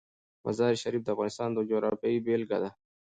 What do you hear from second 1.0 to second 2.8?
د افغانستان د جغرافیې بېلګه ده.